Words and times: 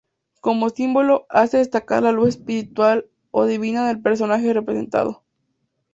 Como 0.41 0.71
símbolo, 0.71 1.27
hace 1.29 1.59
destacar 1.59 2.01
la 2.01 2.11
luz 2.11 2.29
espiritual 2.29 3.05
o 3.29 3.45
divina 3.45 3.87
del 3.87 4.01
personaje 4.01 4.51
representado. 4.51 5.23